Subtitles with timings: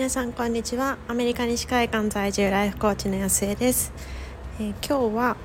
[0.00, 0.96] 皆さんこんにちは。
[1.08, 3.92] アメリカ西海岸在住ライフコーチの安江です、
[4.58, 5.36] えー、今日は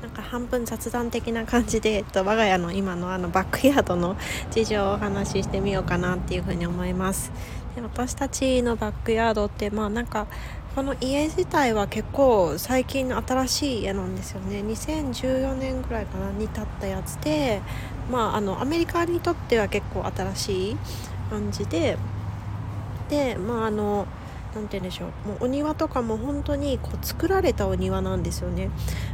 [0.00, 4.16] なんか半分雑談的な感じで、えっと、我が家の今のあのバックヤードの
[4.52, 7.32] 事情をお話ししてみようかなっていうふうに思います。
[7.74, 10.28] で私たちのバックヤードってまあなんか
[10.76, 14.60] この家自体は結構最近の新しい家なんですよね。
[14.60, 17.62] 2014年ぐらいかなに建ったやつで
[18.12, 20.76] まああのアメリカにとっては結構新しい
[21.30, 21.98] 感じで
[23.10, 24.06] でまああの
[24.54, 25.28] 何て言うんでしょう。
[25.28, 28.68] もうお庭とかも本当にこう作られたお庭なんですよね。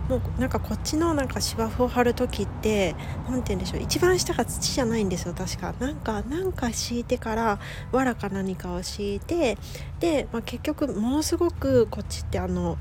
[0.08, 2.94] もうなんかこっちのなんか芝生を張る時って
[3.28, 3.82] 何て言うんでしょう。
[3.82, 5.74] 一番下が土じゃないんですよ確か。
[5.78, 7.58] なんかなんか敷いてから
[7.92, 9.58] 藁か何かを敷いて
[10.00, 12.78] で、まあ、結局ものすごくこっちってあの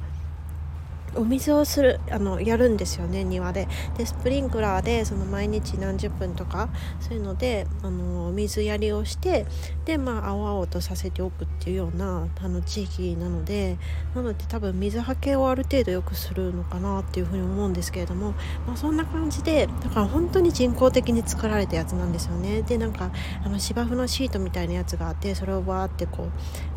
[1.15, 3.67] お水をするあのやるんですよね庭で。
[3.97, 6.69] でスプリンクラーでその毎日何十分とか
[6.99, 9.45] そういうのであの水やりをして
[9.85, 13.77] でまあ青々とさせておくっていうようなあの地域なので
[14.13, 18.31] なので多分水はけをある程度よくするのかなっていうふうに思うんですけれども、
[18.67, 22.61] まあ、そんな感じでだから本当に人工的に作られたやつなんですよね。
[22.61, 23.11] でなんか
[23.43, 26.29] あの芝生のシートみたいなやつがあってそれをバーってこ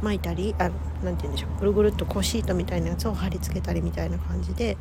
[0.02, 0.70] う巻いたりあ
[1.04, 4.76] なんて言うんでしょうぐるぐるっとこうシートみたいなやつを貼り付けたりみたいな感じで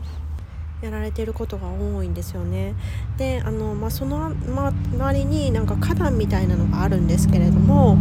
[0.81, 2.75] やられてることが多いんですよね。
[3.17, 7.97] であの、まあ、その、ま、周りになんか花壇みたいなのがあるんですけれども、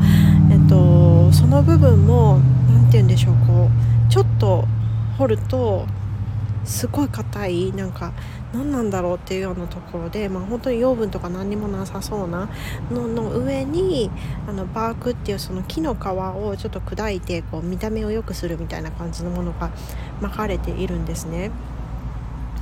[0.51, 2.39] えっと、その部分も
[2.69, 3.71] 何て言うんでしょうこ
[4.09, 4.65] うちょっと
[5.17, 5.87] 掘ると
[6.67, 8.13] すごい硬いなんか
[8.53, 12.49] 何なんだろうっていうようなところで、まあ、本当に養分とか何にもなさそうな
[12.91, 14.11] のの上に
[14.47, 19.71] あのバークっていうその木の皮をちょっと砕いてこう見た目を良くするみたいな感じのものが
[20.21, 21.51] 巻かれているんですね。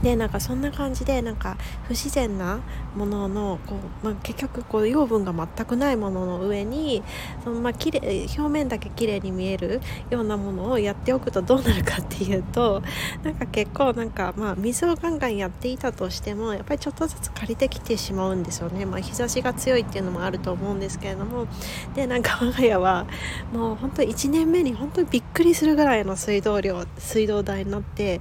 [0.04, 2.60] でなんかそんな感じでなんか不自然な
[2.94, 7.02] もののこう、まあ、結局こう養分が全くないものの上に
[7.42, 12.82] そのまあきれ表面だけ綺麗に見えるようなものをやっておくとどうなるかっていうと
[13.22, 21.46] なんか結構なんかまあ水をガンガンやっていたとしてもやっぱりちょっとずつ借りてきてしまうんですよね、まあ、日差しが強いっていうのもあると思うんですけれども。
[21.94, 23.06] でなんか我が家は
[23.52, 28.20] もう本当1年目に本当にびっくりするぐらいの水道量水道代になって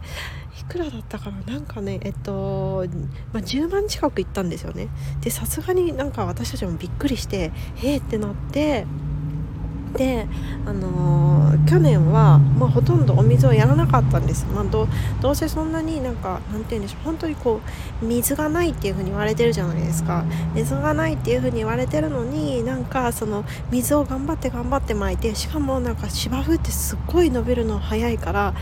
[0.60, 1.54] いくらだったかな？
[1.54, 2.86] なんかねえっと、
[3.34, 4.90] まあ、10万近くいったんですよね。
[5.22, 8.86] でさすがになんか私たちもびっくりしてへえ、ってなって
[9.94, 10.28] で、
[10.66, 14.88] あのー、去年は、まあ、ほとんどお水をやらなかったんです、まあ、ど
[15.22, 17.62] どうせそんなになんかなんて言うんでしょう本当にこ
[18.02, 20.26] う水がないっていう風に言われてるじゃないですか。
[20.56, 28.56] 水がないっていう風に言われてるのになんかその水を頑張って頑張って巻いてしかもなんか芝生ってすっごい伸びるの早いから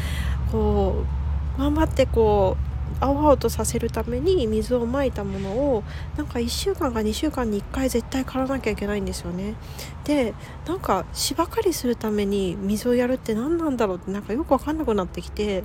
[0.51, 1.20] こう
[1.57, 5.83] 頑張ってこう青々とさせるために水をまいたものを
[6.17, 9.55] なんか1週間か2週間に1回絶対刈らなきゃいけないんですよね。
[10.03, 10.33] で
[10.67, 15.63] なんか芝刈りするために水をやるって何なんだろうってなんかよく分かんなくなってきて。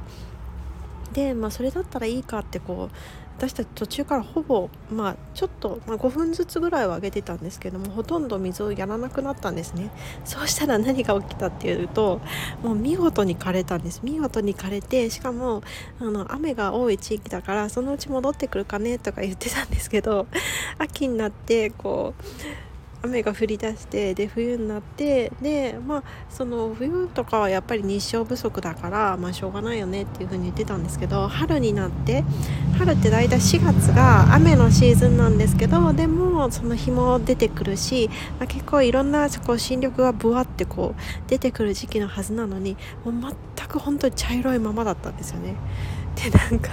[1.13, 2.97] でまあそれだったらいいかってこう
[3.39, 9.91] 私たち途中からほぼ、まあ、ちょっと、まあ、5分ずつぐらいはあげてたんですけどもほとんど水をやらなくなったんですね。
[10.25, 12.21] そうしたら何が起きたっていうと
[12.63, 14.01] もう見事に枯れたんです。
[14.03, 15.63] 見事に枯れてしかも
[16.01, 20.27] あの雨が多い地域だからそのうち戻ってくるかねとか言ってたんですけど
[20.79, 22.66] 秋になってこう
[23.07, 32.25] 雨が降り出してで冬になってでまあその冬とかはやっぱり日照不足だからまあしょうがないよねっていう風に言ってたんですけど春になって
[32.79, 38.09] 春って大体4月が雨のシーズンなんですけどでもその日も出てくるし、
[38.39, 45.57] まあ、結構いろんなこう新緑がぶわってこう出てくる時期のはずなのにもう全く本当に茶色いままだったんですよね。
[46.17, 46.71] でなんか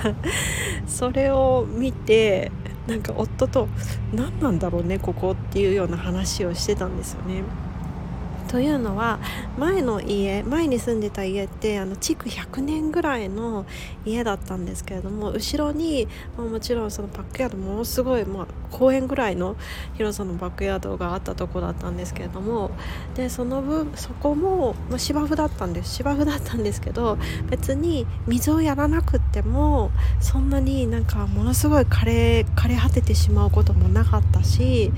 [0.87, 2.51] それを見て
[2.87, 3.67] なんか夫と
[4.13, 7.43] 何なんだろうねここっていうような話をしてたんですよね。
[8.53, 9.19] というのは
[9.57, 13.65] 前の家前に住んでた家ってあの築100年ぐらいの
[14.05, 19.55] 家だったんですけれども後ろに、まあ、もちろんそのバックヤードものすごい、まあ、公園ぐらいの
[19.95, 22.69] 広さのバックヤードがあったとこだったんですけれども
[23.15, 25.95] でその分そこも、まあ、芝生だったんです。
[25.95, 27.17] 芝生だったんですけど
[27.49, 29.89] 別に水をやらなくても
[30.19, 34.91] そんなになんかものすごい枯れ枯れ果ててしまうこともなかったし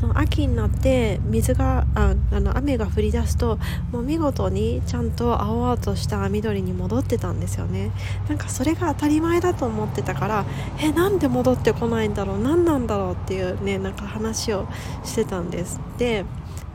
[0.00, 3.58] その秋になって水がああの雨が降り出すと
[3.92, 7.90] もう見事にちゃんと青々とした緑に戻ってたんですよね。
[8.28, 10.44] なんかそれが当たり前だと思ってたから
[10.80, 14.66] えなんで戻ってこないんだろう何なんだろうっていうねなんか話を
[15.04, 15.80] してたんです。
[15.98, 16.24] で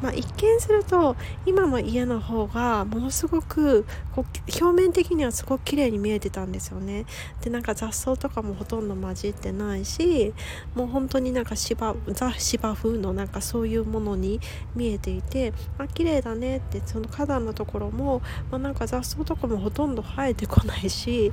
[0.01, 1.15] まあ、一見すると
[1.45, 7.05] 今の家の方がものすごくこう表面的にはすごく綺麗に見えてたんですよね。
[7.41, 10.33] でなんか雑草とかもほとんど混じってないし
[10.75, 14.39] もう本当になんか芝ザ芝風のなんかそういうものに
[14.75, 21.31] 見えていてあ綺麗だねってその花壇のところも、まあ、なんか雑草とかもほとんど生えてこないし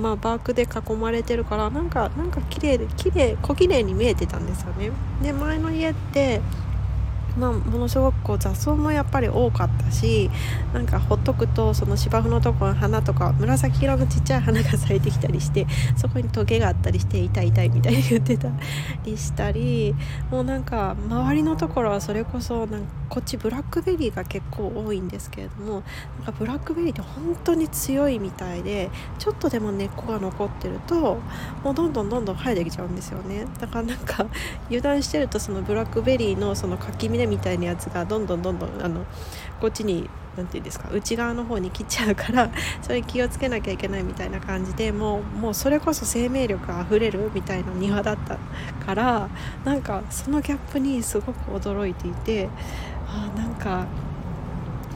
[0.00, 4.90] まあ、バークで囲まれてるからなんかなんか綺麗で綺麗小綺麗に見えてたんですよね。
[5.22, 6.40] で前の家って
[7.38, 10.30] まあ、ものすごこう雑草もやっぱり多かったし
[10.72, 15.66] なんかほっとくとその芝生のところの花とか紫色のちっちゃい花が咲いてきたりして
[15.96, 18.48] そこにトゲがあったりして痛い痛いみたいに言ってた
[19.04, 19.94] りしたり
[20.30, 25.82] もうなんか周りのところはそれこそなんかこっちブラックベリーが結構多いんですけれども
[26.16, 31.18] なんかブラックベリーって本当に強いみたいでちょっとでも根っこが残ってると
[31.62, 33.46] もうどんどんどんどん生えてきちゃうんですよね。
[33.60, 34.26] だからなんか
[34.66, 39.04] 油断してるとそのブラックベリーのその垣根みたいなやつがどんどんどんどんあの
[39.60, 42.50] こっちに何て言うんですか内側の方に来ちゃうから
[42.82, 48.38] それ気をつけなきゃいけないみたいな感じでもうもうそれこそ生命力あふれるみたいな庭だった
[48.84, 49.28] から
[49.64, 52.48] なんかそのギャップにすごく驚いていて
[53.08, 53.86] あなんか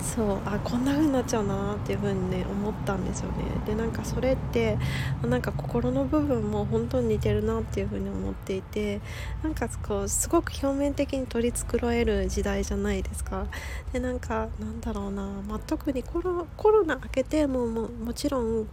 [0.08, 3.44] そうあこんな風になっちゃうなっていう風にね思ったんですよね。
[3.66, 4.78] でなんかそれって
[5.22, 9.00] なんか心の部分も本当に似てるなっていう風に思っていて
[9.42, 13.46] なんかこうすごく表面的に取り繕える時代じゃないですか。
[13.92, 18.66] でなんかなんだろうな、まあ、特にコロコロナ明けてもももちろん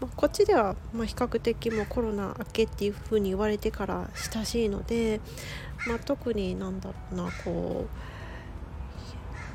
[0.00, 5.20] まあ、こっちではま比較的もコロナ明けっていう風に言われてから親しいので、
[5.88, 8.17] まあ、特になんだろうなこう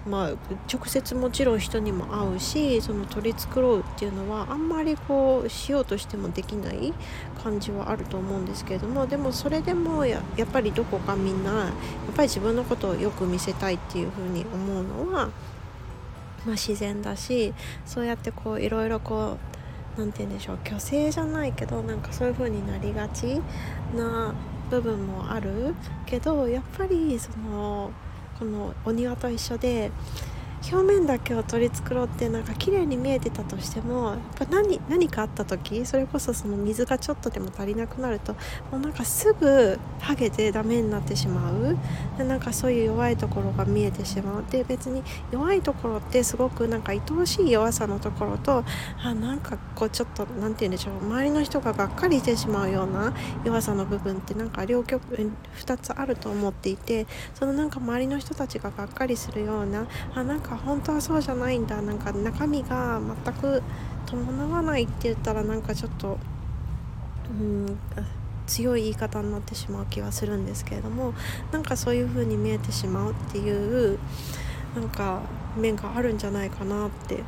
[0.05, 0.31] まあ、
[0.71, 6.93] 直接もちろん人にも会うしその取り繕うっていうのはあんまりこうしようとしてもできない
[7.41, 11.71] 感じはあると思うんですけれどもでもそれでもやっぱりどこかみんなやっ
[12.15, 15.31] ぱり自分のことをよく見せたいっていうふうに思うのは、ま
[16.47, 17.53] あ、自然だし
[17.85, 19.37] そうやってこういろいろこ
[19.95, 23.41] う何て言うんでしょう虚勢じゃないけどなんかそういう風になりがち
[23.95, 24.33] な
[24.69, 27.91] 部分もあるけどやっぱりその。
[28.39, 29.91] このお庭と一緒で
[30.71, 38.33] 表面だけを取り繕ってなんか綺麗に見えてたとしてもやっぱ何何かあった時それこそその水がちょっとでも足りなくなると
[38.71, 41.77] もうなんかすぐ剥げてダメになってしまう。
[42.17, 44.45] でなんかそういう弱いところが見えてしまう。
[44.49, 48.63] で別に弱いところってすごくなんか愛おしい弱さのところと
[49.03, 53.13] あなんかこうちょっと何て言うんでしょう周りの人ががっかりしてしまうような
[53.43, 55.01] 弱さの部分ってなんか両極
[55.57, 61.81] 2つあると思っていてそのなんか周りの人たちががっかりするようなあなんかか本当はそうじゃないんだ。
[61.81, 63.63] なんか中身が全く
[64.05, 66.17] 伴わないって言ったらなんかちょっと
[67.29, 67.79] うん
[68.45, 71.13] 強い言い方になってしまう気はするんですけれども
[71.51, 73.97] なんかそういう風に見えてしまうっていう
[74.75, 75.21] なんか
[75.57, 77.23] 面があるんじゃないかなって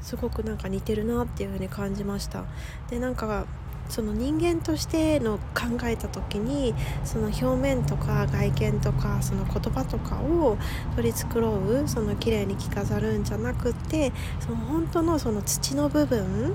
[0.00, 2.44] すごくなんか似てるなっていう風に感じました。
[2.90, 3.46] でなんか
[3.88, 10.56] その人間としての考えた時にその表面とか外見とかその言葉とかを
[10.96, 16.54] 取り繕うその綺麗に着飾るんじゃなくってその本当のその土の部分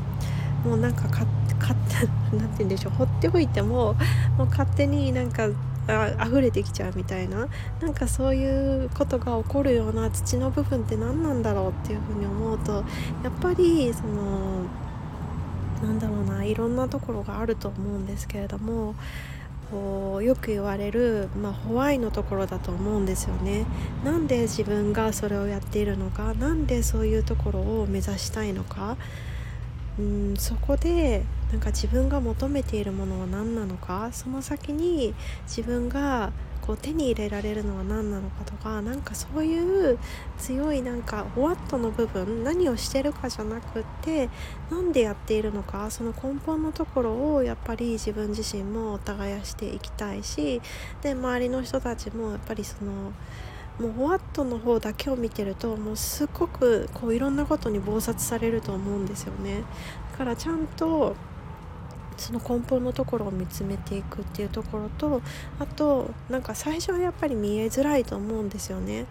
[0.66, 1.26] もうなんかか
[1.60, 1.74] か
[2.36, 3.96] なんて言うんでしょう放っておいても
[4.38, 5.50] もう勝手になんか
[5.88, 7.48] あ溢れてきちゃうみたいな
[7.82, 12.84] なんかそういうことが起こるような土の部分って何なんだろうっていうふうに思うとやっ
[13.42, 14.66] ぱりその
[15.82, 18.96] なんだろうないろんなところがあると思うんですけれども
[19.72, 23.66] こうよく言われる、まあ、ホワイのところだと思うんですよね。
[24.04, 28.98] なんで自分がそれをやっているのか何でそういうところを目指したいのか
[30.00, 35.14] うんそこでなんか自分が求めているものは何なのかその先に
[35.44, 36.32] 自分が
[36.70, 39.98] こう手に入れられるのは何なのかとかなんかそういう
[40.38, 44.30] 強いなんかホワットの部分何をしてるかじゃなくって
[44.70, 50.62] 何でやっているのかその根本のところをやっぱり自分自身も耕していきたいし
[51.02, 53.14] で周りの人たちもやっぱりその
[53.80, 59.64] もうホワットの方だけを見てるともうすっごくこういろんなことに忙殺されると思うんですよね。
[60.12, 61.16] だからちゃんと
[62.20, 65.22] その根本のところを見つめていくっていうところと
[65.60, 69.06] あとなんか最初はやっぱり見えづらいと思うんですよね。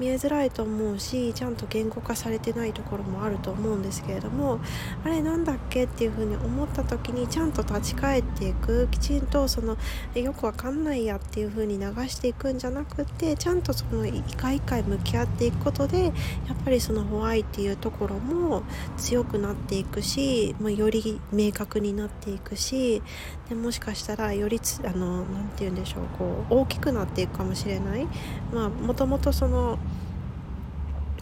[0.00, 4.58] 見えづらいと思うしちゃんと言語化されてないところもあると思うんですけれども
[5.04, 9.76] あれなんだっけっていうふうに思った時にちゃんと立ち返っていくきちんとその
[10.14, 16.12] よくわかんないやっていうふうに流していくんじゃなくてちゃんとその一回一回向き合っていくことでやっ
[16.64, 18.62] ぱりそのホワイっていうところも
[18.96, 23.02] 強くなっていくし、まあ、より明確になっていくし
[23.50, 28.06] でもしかしたらよりつあのなて言うんでしょうこう大きくなっていくかもしれない。
[28.54, 29.78] まあ、もともとその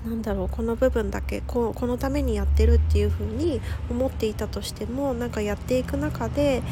[0.08, 3.60] なんだろうこの部分だけここのためにやってるっていう風に
[3.90, 6.62] 思っていたとしてもなんかやっていく中で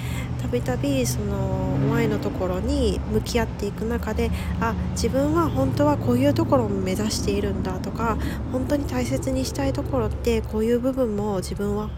[0.40, 8.16] たびたびその前のところに向き合っていく中であ自分は本当はこういうところを目指しているんだとか
[8.52, 11.90] 本当に大切にしたいところってこういう部分も自分は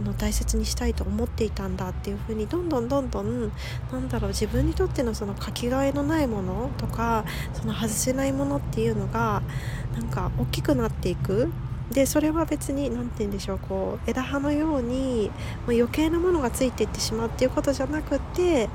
[0.00, 3.52] あの大切にしたいと思っていたんだっていう風にどんどんどんどん
[3.92, 9.42] なんだろう自分にとってのそのかけがえのないものとかその外せないものっていうのが
[9.94, 11.50] なんか大きくなっていく。
[11.92, 15.30] でそれは別に何て言うんでしょうこう枝葉のように
[15.66, 18.70] も余計なものがついていってしまうっていうことじゃなくて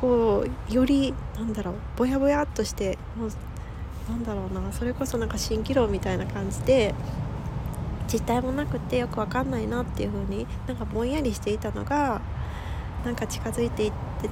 [0.00, 3.30] こうよりなんだろうぼやぼやっとしてもう
[4.08, 6.94] なんだろうなそれこそなんか蜃気楼みたいな感じで
[8.14, 12.22] 実体もなくてよくわかんないなっていう風になんかぼんやりしていたのが
[13.04, 13.92] なんか近づいていっ
[14.22, 14.30] て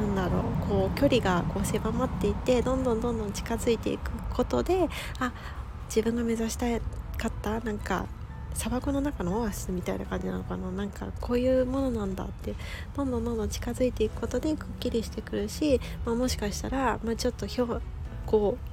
[0.00, 5.34] なんだろうこう距離がこう狭まっていってどんどんどんどん近づいていくことであ
[5.88, 6.66] 自分が目指した
[7.18, 8.06] かったなんか
[8.54, 10.70] 砂漠の中のオアシスみたいな感じなのかな。
[10.70, 12.54] なんかこういうものなんだって
[12.96, 17.80] どんどんどんどん近づいていくことでくっきりしてくるし、まあ、もしかしたら、まあ、ちょっとひょ
[18.26, 18.69] こう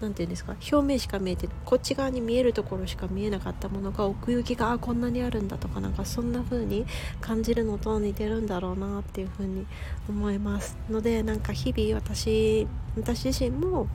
[0.00, 0.52] 何て言うんですか？
[0.52, 6.84] 表面しか見えてこっち側に見えるところしか見えなかったものが奥行きがあこんなにあるんだとかなんかそんな風に
[7.20, 9.66] 感じるのと似てるんだろうなっていう風に
[10.08, 10.76] 思います。
[10.90, 13.88] のでなんか日々私私自身も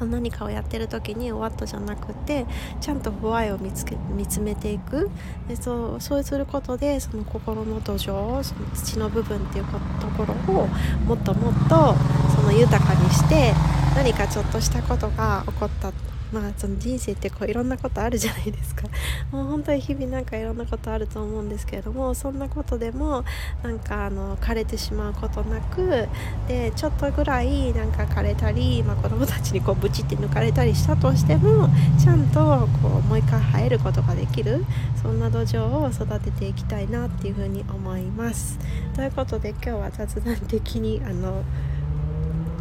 [0.00, 2.46] 何かをやってる時に終わったじゃなくて
[2.80, 5.08] ちゃんと不愛を見つけ見つめていく。
[5.46, 9.64] でそうそうすることでその心の土壌その土の部分っていう
[10.00, 10.66] ところを
[11.06, 11.94] もっともっと
[12.34, 13.54] その豊かにして
[13.94, 15.92] 何かちょっとしたことが起こった
[16.32, 18.82] まあその人生ってこういろんなことあるじゃないですか
[19.30, 23.24] もう本当に日々なんかいろんなことあると思うんですけれどもそんなことでも
[23.62, 26.08] なんかあの枯れてしまうことなく
[26.48, 34.64] でちょっとぐらいなんか枯れたり、まあ、子供たちにこうブチって抜かれたりしたとしてもちゃんとこうもう一回生えることができる
[35.00, 38.58] そんな土壌を育てていきたいなっていうふうに思います。
[38.94, 41.42] ということで今日は雑談的にあの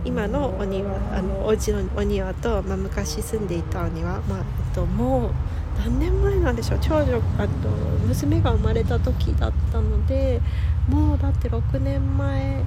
[0.05, 5.31] 今のお庭あのお家のお庭と、まあ、昔住んでいたお庭、まあえっと、もう
[5.79, 6.79] 何年前なんでしょう。
[6.81, 7.69] 長女あと
[8.07, 10.41] 娘が生まれた時だったので
[10.87, 12.63] もうだって6年前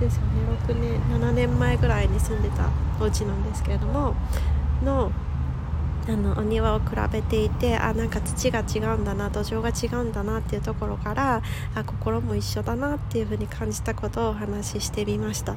[0.00, 0.28] ですよね。
[0.66, 4.14] 6年7年前ぐらいに住んでたお家なんですけれども
[4.84, 5.12] の
[6.08, 11.42] あのお庭を比べていてあなんか土が違うんだな土壌が違うんだなっていうところから
[11.74, 15.54] あ心も一緒だなっていうふうに感じたことをお話ししてみました。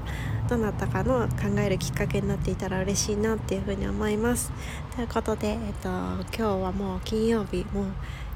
[0.47, 4.51] どなたかの考えるきっかけになっていたら嬉しいなっていうふうに思います。
[4.95, 7.85] ということで、えっと、今日はもう金曜日もう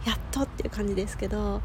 [0.05, 1.61] やっとっていう感じですけど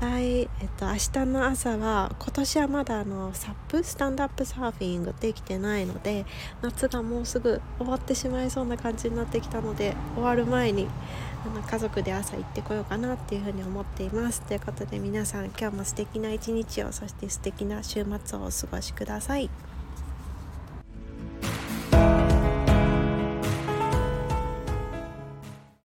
[0.00, 6.26] 対、えっと、明日の朝は今年はまだあのサップスタンドアップサーフィングできてないので
[6.62, 10.86] 夏がもうすぐ終わってしまいそうな感じになってきたので終わる前に
[11.44, 19.75] あの家族で朝行ってこようかなっていうふうに思っていますということで皆さん今日も素敵な一日をそして素敵な週末をお過ごしください。